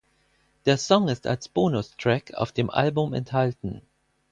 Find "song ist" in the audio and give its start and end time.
0.79-1.27